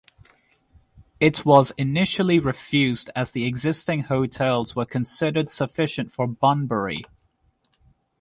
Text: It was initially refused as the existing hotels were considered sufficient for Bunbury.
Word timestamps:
It 1.19 1.45
was 1.45 1.69
initially 1.77 2.39
refused 2.39 3.11
as 3.15 3.29
the 3.29 3.45
existing 3.45 4.05
hotels 4.05 4.75
were 4.75 4.83
considered 4.87 5.51
sufficient 5.51 6.11
for 6.11 6.25
Bunbury. 6.25 7.03